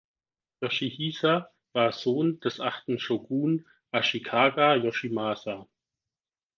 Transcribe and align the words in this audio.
Yoshihisa 0.63 1.51
war 1.73 1.91
Sohn 1.91 2.39
des 2.39 2.59
achten 2.59 2.97
Shogun, 2.97 3.67
Ashikaga 3.91 4.73
Yoshimasa. 4.73 5.67